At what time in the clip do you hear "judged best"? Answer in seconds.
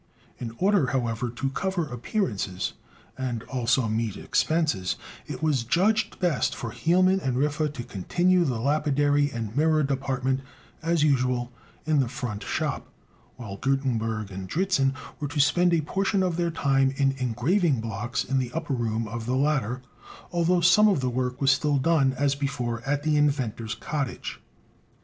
5.63-6.55